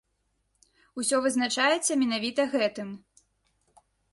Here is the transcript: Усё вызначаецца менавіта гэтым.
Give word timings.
Усё 1.03 1.19
вызначаецца 1.27 1.99
менавіта 2.05 2.41
гэтым. 2.55 2.89